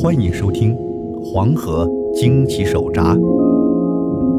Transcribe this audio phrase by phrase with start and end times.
[0.00, 0.76] 欢迎收听
[1.24, 3.16] 《黄河惊奇手札》，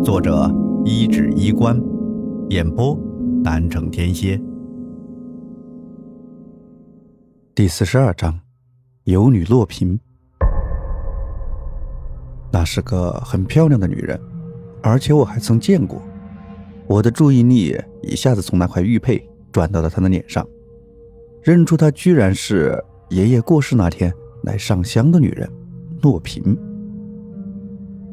[0.06, 0.50] 作者
[0.86, 1.78] 一指衣冠，
[2.48, 2.98] 演播
[3.44, 4.40] 南城天蝎。
[7.54, 8.40] 第四十二章，
[9.04, 10.00] 有女落平。
[12.54, 14.18] 那是个很漂亮的女人，
[14.82, 16.02] 而且我还曾见过。
[16.88, 19.22] 我的注意力一下子从那块玉佩
[19.52, 20.48] 转到了她的脸上，
[21.44, 24.14] 认出她居然是爷爷过世那天
[24.50, 25.48] 来上香的女人。
[26.02, 26.58] 诺平，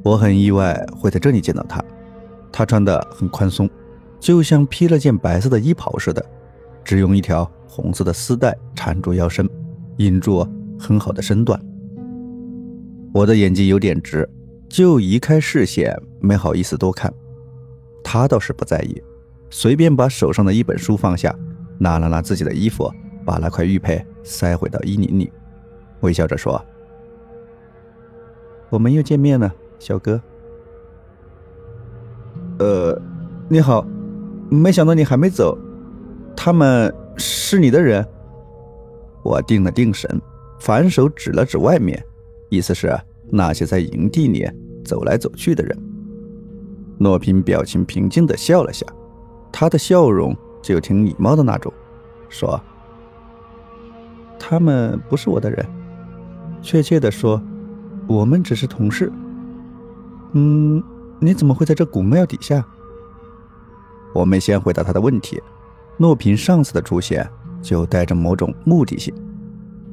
[0.02, 1.83] 我很意外会在这里见到她。
[2.52, 3.70] 她穿的很宽松，
[4.19, 6.24] 就像披了件白色的衣袍似的，
[6.84, 9.48] 只用一条红色的丝带缠住腰身，
[9.98, 10.46] 引住
[10.79, 11.60] 很好的身段。
[13.15, 14.29] 我的眼睛有点直，
[14.68, 17.12] 就移开视线，没好意思多看。
[18.02, 19.01] 她倒是不在意，
[19.48, 21.32] 随便把手上的一本书放下，
[21.79, 22.93] 拿了拿自己的衣服，
[23.24, 25.30] 把那块玉佩塞回到衣领里，
[26.06, 26.65] 微笑着说。
[28.70, 30.21] 我们又见面了，小哥。
[32.59, 32.99] 呃，
[33.49, 33.85] 你好，
[34.49, 35.59] 没想到你还没走。
[36.37, 38.07] 他们是你的人。
[39.23, 40.21] 我定了定神，
[40.60, 42.02] 反手指了指外面，
[42.49, 42.96] 意思是
[43.29, 44.49] 那些在营地里
[44.84, 45.77] 走来走去的人。
[46.99, 48.87] 诺平表情平静的笑了下，
[49.52, 51.73] 他的笑容就挺礼貌的那种，
[52.29, 52.60] 说
[54.38, 55.66] ：“他们不是我的人，
[56.62, 57.40] 确切的说。”
[58.09, 59.12] 我们只是同事。
[60.35, 60.80] 嗯，
[61.18, 62.65] 你怎么会在这古庙底下？
[64.15, 65.43] 我没先回答他的问题。
[65.97, 67.28] 诺平上次的出现
[67.60, 69.12] 就带着某种目的性，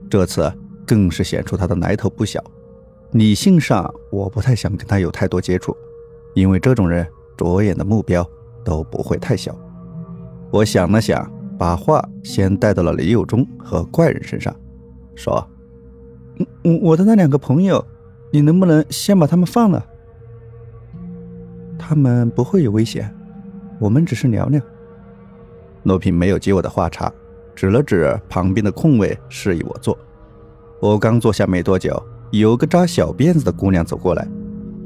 [0.07, 0.53] 这次
[0.85, 2.39] 更是显出他的来头不小。
[3.13, 5.75] 理性上，我不太想跟他有太多接触，
[6.35, 8.23] 因为这种人着眼的目标
[8.63, 9.57] 都不会太小。
[10.51, 14.55] 我想了想，把话先带到了李有忠和怪人身上，
[15.15, 15.43] 说：“，
[16.63, 17.85] 我我的那两个朋友。”
[18.33, 19.85] 你能不能先把他们放了？
[21.77, 23.13] 他们不会有危险，
[23.79, 24.59] 我们只是聊聊。
[25.83, 27.13] 罗平没有接我的话茬，
[27.53, 29.95] 指了指旁边的空位，示意我坐。
[30.79, 34.27] 我刚坐下没多久，有个扎小辫子的姑娘走过来，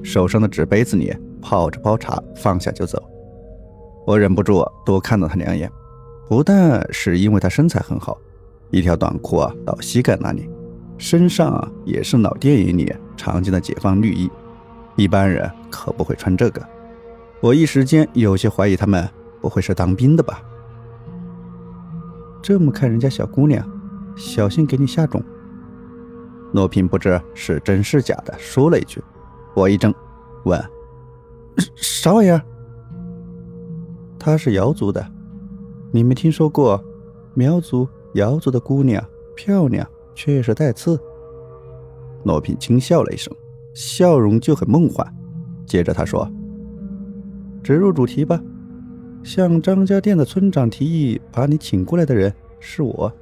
[0.04, 3.02] 手上的纸杯子里泡着包茶，放下就走。
[4.06, 5.72] 我忍不住多看了她两眼，
[6.28, 8.18] 不但是因为她身材很好，
[8.72, 10.50] 一条短裤啊到膝盖那里。
[10.98, 14.30] 身上啊也是老电影里常见的解放绿衣，
[14.96, 16.62] 一般人可不会穿这个。
[17.40, 19.08] 我一时间有些怀疑他们
[19.42, 20.42] 不会是当兵的吧？
[22.42, 23.64] 这么看人家小姑娘，
[24.16, 25.22] 小心给你下种。
[26.54, 29.04] 罗平不知是真是假的说了一句，
[29.54, 29.94] 我一怔，
[30.46, 30.64] 问
[31.76, 32.42] ：“啥玩意儿？”
[34.18, 35.06] 她是瑶族的，
[35.92, 36.84] 你没听说过
[37.34, 39.04] 苗族、瑶族的姑娘
[39.36, 39.88] 漂亮？
[40.18, 41.00] 却是带刺。
[42.24, 43.32] 罗平轻笑了一声，
[43.76, 45.08] 笑容就很梦幻。
[45.64, 46.28] 接着他说
[47.62, 48.42] ：“直入主题吧，
[49.22, 53.14] 向张家店的村长提议把你请过来的人是我。”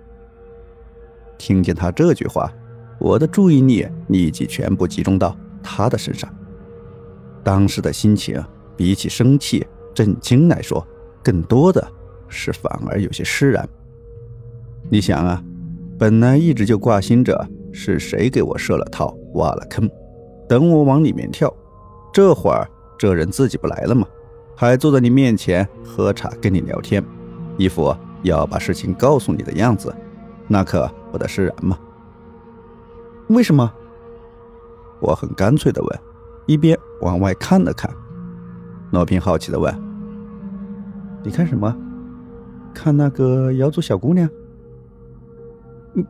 [1.38, 2.50] 听见他这句话，
[2.98, 6.34] 我的注意力立即全部集中到他的身上。
[7.44, 8.42] 当时的心情
[8.78, 10.88] 比起生气、震惊来说，
[11.22, 11.86] 更多的
[12.30, 13.68] 是反而有些释然。
[14.90, 15.44] 你想啊。
[15.98, 19.90] 本来一直就挂心着是谁给我设了套、挖了坑，
[20.48, 21.52] 等我往里面跳。
[22.14, 22.68] 这会儿
[22.98, 24.06] 这人自己不来了吗？
[24.58, 27.04] 还坐在你面前喝茶跟你聊天，
[27.58, 29.94] 一副要把事情告诉你的样子，
[30.48, 31.78] 那可不得释然吗？
[33.28, 33.72] 为什么？
[35.02, 36.00] 我很干脆的问，
[36.46, 37.90] 一边往外看了看。
[38.92, 39.74] 罗平好奇的问
[41.24, 41.76] ：“你看什么？
[42.74, 44.30] 看那个瑶族小姑娘？”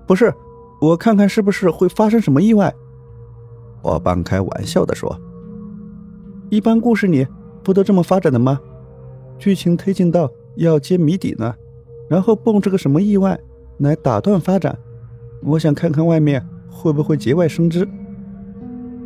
[0.08, 0.34] 不是，
[0.82, 2.74] 我看看是不是会发生什么意外。
[3.82, 5.20] 我半开玩笑的说
[6.50, 7.28] ：“一般故事里
[7.64, 8.60] 不都这么发展的吗？
[9.38, 11.54] 剧情推进到要揭谜底呢，
[12.10, 13.40] 然后蹦出个什么意外
[13.80, 14.78] 来打断发展。
[15.44, 17.88] 我想看看外面会不会节外生枝。”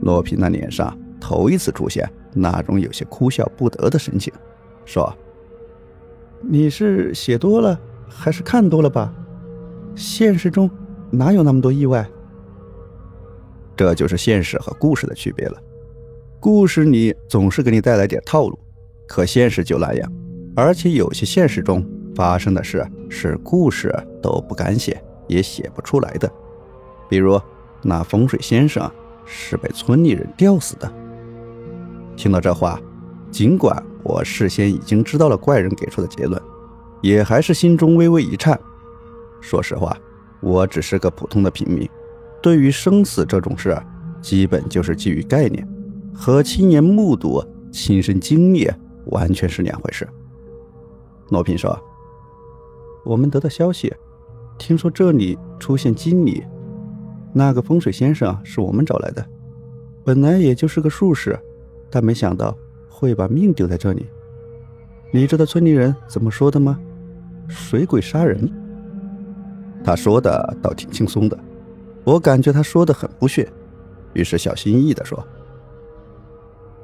[0.01, 4.33] 罗平那脸上头一次出现那种有些哭笑不得的神情，
[4.86, 5.13] 说
[6.39, 7.77] ：“你是写多了
[8.07, 9.13] 还是看多了吧？”
[9.95, 10.69] 现实中
[11.11, 12.07] 哪有那么多意外？
[13.75, 15.57] 这就是现实和故事的区别了。
[16.39, 18.57] 故事里总是给你带来点套路，
[19.07, 20.11] 可现实就那样。
[20.56, 21.85] 而且有些现实中
[22.15, 26.29] 发生的事是故事都不敢写，也写不出来的。
[27.07, 27.39] 比如
[27.81, 28.89] 那风水先生
[29.25, 30.91] 是被村里人吊死的。
[32.17, 32.79] 听到这话，
[33.31, 36.41] 尽管我事先已经知道了怪人给出的结论，
[37.01, 38.59] 也还是心中微微一颤。
[39.39, 39.97] 说实话，
[40.41, 41.89] 我只是个普通的平民，
[42.41, 43.77] 对于生死这种事，
[44.21, 45.68] 基本就是基于概念，
[46.13, 48.69] 和亲眼目睹、亲身经历
[49.07, 50.07] 完全是两回事。
[51.30, 51.77] 罗平说
[53.06, 53.94] ：“我们得到消息，
[54.57, 56.44] 听说这里出现经理，
[57.33, 59.25] 那个风水先生是我们找来的。
[60.03, 61.38] 本来也就是个术士，
[61.89, 62.57] 但没想到
[62.89, 64.07] 会把命丢在这里。
[65.12, 66.80] 你知道村里人怎么说的吗？
[67.47, 68.50] 水鬼杀人。”
[69.83, 71.37] 他说的倒挺轻松的，
[72.03, 73.49] 我感觉他说的很不屑，
[74.13, 75.25] 于是小心翼翼的说：“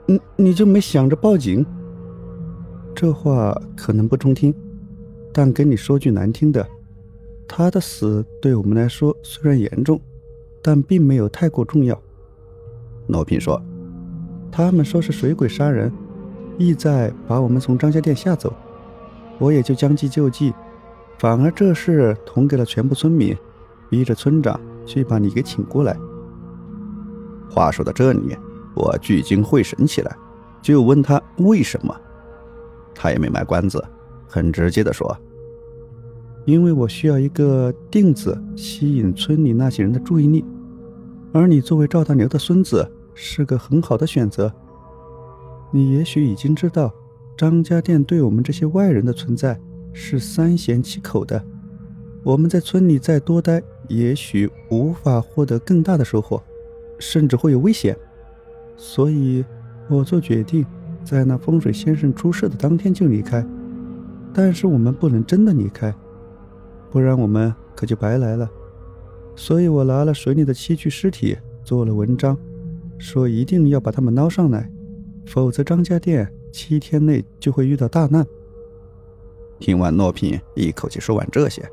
[0.08, 1.66] 你你就没想着报警？
[2.96, 4.54] 这话可能不中听，
[5.34, 6.66] 但跟你说句难听的，
[7.48, 10.00] 他的死对我们来说虽然严重，
[10.62, 12.02] 但并没有太过重要。”
[13.08, 13.62] 罗平说
[14.52, 15.92] ：“他们说是水鬼杀人，
[16.58, 18.52] 意在把我们从张家店吓走，
[19.38, 20.54] 我也就将计就计。”
[21.18, 23.36] 反而这事捅给了全部村民，
[23.90, 25.98] 逼着村长去把你给请过来。
[27.50, 28.36] 话说到这里，
[28.76, 30.16] 我聚精会神起来，
[30.62, 31.96] 就问他为什么。
[32.94, 33.84] 他也没卖关子，
[34.28, 35.18] 很直接的说
[36.46, 40.44] ：“因为我需要一个钉子吸引村里那些人的注意力，
[41.32, 44.52] 而你作为赵大牛的孙子，是个很好的选择。
[45.72, 46.94] 你也许已经知道，
[47.38, 49.60] 张家店对我们这些外人的存在。”
[49.98, 51.42] 是三缄其口的。
[52.22, 56.44] 我们在村里再多待，也许无法获得更大的收获，
[57.00, 57.98] 甚至会有危险。
[58.76, 59.46] 所以，
[59.88, 60.66] 我做决定，
[61.04, 63.46] 在那风水先生出事的当天就离开。
[64.34, 65.96] 但是我们不能真的离开，
[66.92, 68.50] 不然我们可就白来了。
[69.34, 72.38] 所以我拿了水里的七具尸体做了文章，
[72.98, 74.70] 说一定要把他们捞上来，
[75.26, 78.26] 否则张家店七天内就会遇到大难。
[79.66, 81.68] 听完诺平一口气说完这些，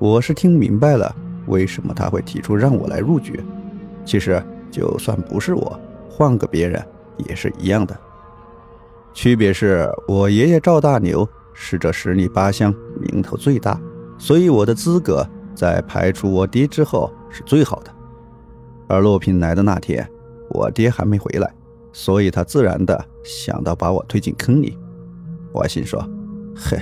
[0.00, 1.14] 我是听明白了
[1.46, 3.40] 为什么他会提出让我来入局。
[4.04, 4.42] 其实
[4.72, 5.80] 就算不是我，
[6.10, 6.84] 换个别人
[7.18, 7.96] 也是一样的。
[9.14, 11.24] 区别是我爷爷赵大牛
[11.54, 13.80] 是这十里八乡名头最大，
[14.18, 15.24] 所以我的资格
[15.54, 17.94] 在排除我爹之后是最好的。
[18.88, 20.04] 而洛平来的那天，
[20.50, 21.54] 我爹还没回来，
[21.92, 24.76] 所以他自然的想到把我推进坑里。
[25.52, 26.04] 我心说
[26.58, 26.76] ：“嘿。”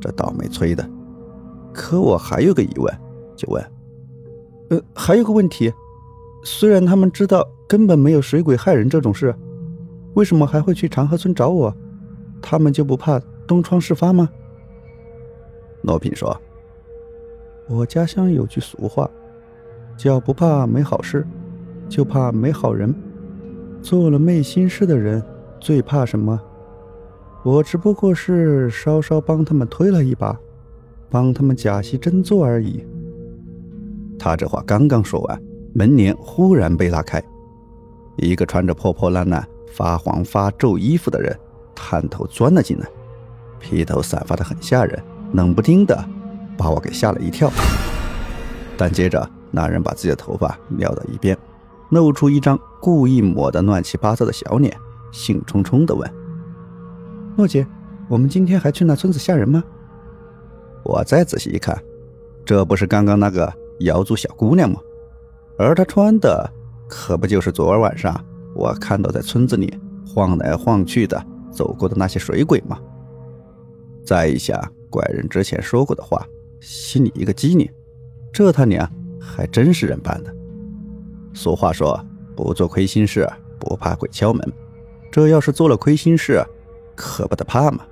[0.00, 0.88] 这倒霉催的，
[1.72, 2.92] 可我还有个疑问，
[3.36, 3.64] 就问：
[4.70, 5.72] 呃，还有个问题，
[6.44, 9.34] 虽然他们知道根本没有水鬼害人这种事，
[10.14, 11.74] 为什么还会去长河村找我？
[12.40, 14.28] 他们就不怕东窗事发吗？
[15.82, 16.36] 罗平说
[17.68, 19.10] ：“我家乡有句俗话，
[19.96, 21.26] 叫不怕没好事，
[21.88, 22.94] 就怕没好人。
[23.80, 25.22] 做了昧心事的人，
[25.60, 26.40] 最怕什么？”
[27.44, 30.36] 我只不过是稍稍帮他们推了一把，
[31.08, 32.84] 帮他们假戏真做而已。
[34.18, 35.42] 他这话刚刚说完，
[35.72, 37.22] 门帘忽然被拉开，
[38.16, 41.34] 一个穿着破破烂烂、发黄发皱衣服的人
[41.74, 42.86] 探头钻了进来，
[43.60, 45.00] 披头散发的很吓人，
[45.32, 45.96] 冷不丁的
[46.56, 47.50] 把我给吓了一跳。
[48.76, 51.38] 但接着那人把自己的头发撩到一边，
[51.90, 54.76] 露出一张故意抹得乱七八糟的小脸，
[55.12, 56.17] 兴冲冲的问。
[57.38, 57.64] 诺姐，
[58.08, 59.62] 我们今天还去那村子吓人吗？
[60.82, 61.80] 我再仔细一看，
[62.44, 64.80] 这不是刚刚那个瑶族小姑娘吗？
[65.56, 66.52] 而她穿的
[66.88, 68.12] 可不就是昨儿晚上
[68.56, 69.72] 我看到在村子里
[70.04, 72.76] 晃来晃去的走过的那些水鬼吗？
[74.04, 74.60] 再一想
[74.90, 76.26] 怪人之前说过的话，
[76.58, 77.70] 心里一个机灵，
[78.32, 80.34] 这他娘还真是人扮的。
[81.32, 84.52] 俗话说，不做亏心事，不怕鬼敲门。
[85.08, 86.42] 这要是做了亏心事，
[86.98, 87.84] 可不得怕吗？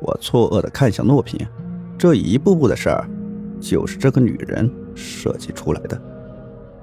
[0.00, 1.46] 我错愕的看向诺平，
[1.98, 3.06] 这一步步的事儿，
[3.60, 6.00] 就是这个女人设计出来的，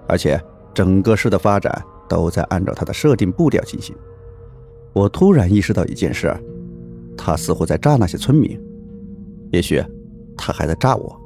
[0.08, 0.40] 而且
[0.72, 3.96] 整个事的发展都在按照她的设定步调进行。
[4.94, 6.32] 我突然意识到一件事，
[7.18, 8.62] 她似乎在诈那些村民，
[9.52, 9.84] 也许
[10.38, 11.20] 她还在诈我。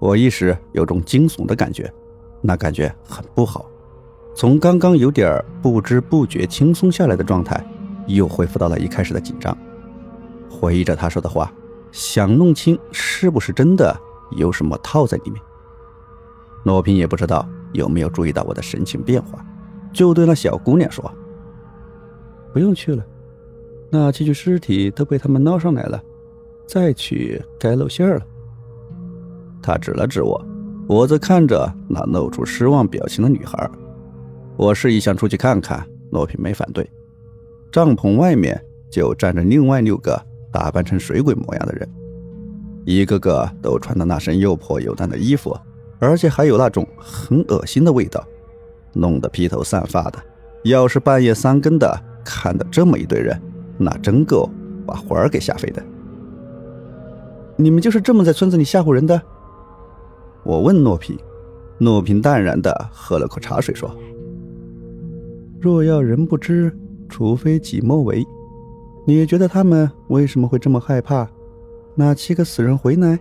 [0.00, 1.92] 我一时有种惊悚的感觉，
[2.40, 3.66] 那感觉很不好。
[4.34, 7.62] 从刚刚有点不知不觉轻松下来的状态。
[8.06, 9.56] 又恢复到了一开始的紧张，
[10.50, 11.52] 回忆着他说的话，
[11.92, 13.96] 想弄清是不是真的
[14.32, 15.42] 有什么套在里面。
[16.64, 19.44] 罗平也不知道有没有注意到我的神情变化，
[19.92, 21.08] 就对那小姑娘说
[22.52, 23.04] ：“不用去了，
[23.90, 26.02] 那七具尸体都被他们捞上来了，
[26.66, 28.20] 再去该露馅了。”
[29.62, 30.44] 他指了指我，
[30.88, 33.70] 我则看着那露出失望表情的女孩。
[34.56, 36.88] 我示意想出去看看，罗平没反对。
[37.76, 40.18] 帐篷外面就站着另外六个
[40.50, 41.86] 打扮成水鬼模样的人，
[42.86, 45.54] 一个个都穿的那身又破又烂的衣服，
[45.98, 48.26] 而且还有那种很恶心的味道，
[48.94, 50.18] 弄得披头散发的。
[50.64, 53.38] 要是半夜三更的看到这么一堆人，
[53.76, 54.48] 那真够
[54.86, 55.82] 把魂儿给吓飞的。
[57.56, 59.20] 你们就是这么在村子里吓唬人的？
[60.44, 61.14] 我问诺平，
[61.76, 63.94] 诺平淡然的喝了口茶水，说
[65.60, 66.74] ：“若要人不知，
[67.08, 68.26] 除非己莫为。
[69.04, 71.28] 你觉得他们为什么会这么害怕
[71.94, 73.18] 那七个死人回来？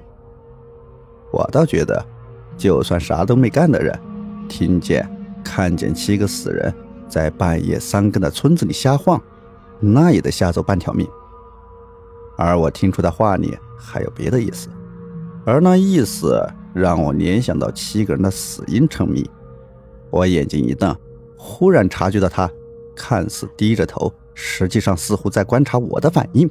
[1.31, 2.05] 我倒觉得，
[2.57, 3.97] 就算啥都没干的人，
[4.47, 5.07] 听见、
[5.43, 6.73] 看见七个死人
[7.07, 9.21] 在半夜三更的村子里瞎晃，
[9.79, 11.07] 那也得吓走半条命。
[12.37, 14.69] 而我听出他话里……”还有别的意思，
[15.45, 19.29] 而那意思让我联想到七个人的死因成谜。
[20.09, 20.95] 我眼睛一瞪，
[21.37, 22.49] 忽然察觉到他
[22.95, 26.49] 看似低着头，实际上似乎在观察我的反应。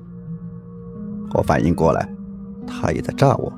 [1.33, 2.09] 我反应过来，
[2.67, 3.53] 他也在诈我，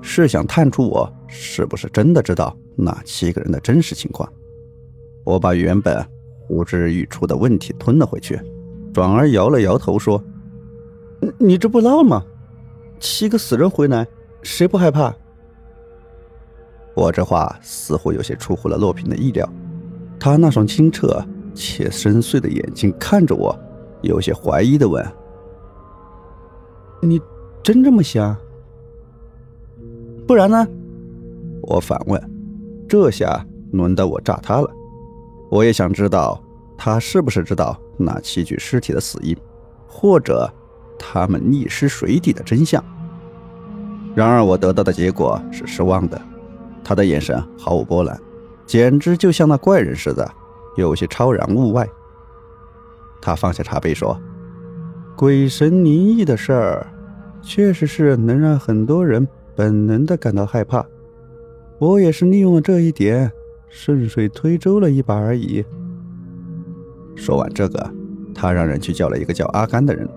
[0.00, 4.28] 是想探出我是不是真的知道那七个人的真实情况。
[5.24, 6.04] 我把原本
[6.40, 8.40] 呼之欲出的问题吞了回去，
[8.92, 10.22] 转而摇了摇头说
[11.38, 12.24] ：“你这不闹吗？”
[12.98, 14.06] 七个死人回来，
[14.42, 15.14] 谁不害怕？
[16.94, 19.48] 我这话似乎有些出乎了洛平的意料，
[20.20, 21.24] 他那双清澈
[21.54, 23.56] 且深邃的眼睛看着我，
[24.02, 25.04] 有些怀疑的问
[27.00, 27.20] ：“你
[27.62, 28.36] 真这么想？
[30.26, 30.66] 不然呢？”
[31.62, 32.30] 我反问。
[32.88, 34.70] 这下轮到我炸他了，
[35.50, 36.42] 我也想知道
[36.76, 39.36] 他是不是知道那七具尸体的死因，
[39.86, 40.52] 或者。
[41.04, 42.82] 他们溺尸水底的真相。
[44.14, 46.20] 然而，我得到的结果是失望的。
[46.84, 48.16] 他的眼神毫无波澜，
[48.66, 50.30] 简直就像那怪人似的，
[50.76, 51.88] 有些超然物外。
[53.20, 54.20] 他放下茶杯说
[55.16, 56.86] ：“鬼神灵异的事儿，
[57.40, 60.84] 确实是能让很多人本能的感到害怕。
[61.78, 63.30] 我也是利用了这一点，
[63.68, 65.64] 顺水推舟了一把而已。”
[67.14, 67.90] 说完这个，
[68.34, 70.08] 他让人去叫了一个叫阿甘的人。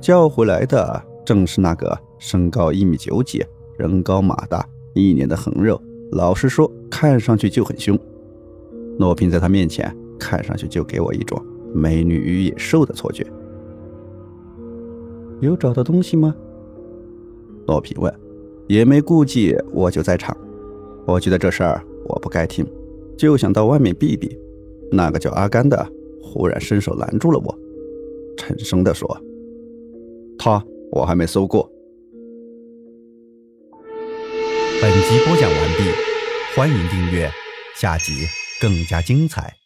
[0.00, 3.44] 叫回来的正是那个身高一米九几、
[3.76, 5.80] 人高马大、一脸的横肉。
[6.10, 7.96] 老实说，看上去就很凶。
[9.02, 11.36] 诺平在他面前看上去就给我一种
[11.74, 13.26] 美女与野兽的错觉。
[15.40, 16.32] 有找到东西吗？
[17.66, 18.14] 诺平问。
[18.68, 20.34] 也没顾忌我就在场，
[21.04, 22.64] 我觉得这事儿我不该听，
[23.18, 24.38] 就想到外面避避。
[24.92, 25.84] 那个叫阿甘的
[26.22, 27.58] 忽然伸手拦住了我，
[28.36, 29.20] 沉声地说。
[30.38, 31.68] 他我还没搜过。
[34.80, 35.90] 本集播讲完毕，
[36.54, 37.28] 欢迎订阅，
[37.76, 38.28] 下集
[38.60, 39.61] 更加精彩。